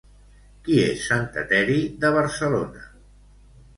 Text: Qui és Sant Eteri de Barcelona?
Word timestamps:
Qui 0.67 0.77
és 0.85 1.03
Sant 1.11 1.29
Eteri 1.43 1.77
de 2.05 2.13
Barcelona? 2.19 2.87